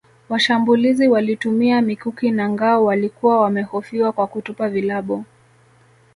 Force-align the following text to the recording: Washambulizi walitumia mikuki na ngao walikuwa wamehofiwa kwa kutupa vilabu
Washambulizi 0.29 1.07
walitumia 1.07 1.81
mikuki 1.81 2.31
na 2.31 2.49
ngao 2.49 2.85
walikuwa 2.85 3.41
wamehofiwa 3.41 4.11
kwa 4.11 4.27
kutupa 4.27 4.69
vilabu 4.69 5.25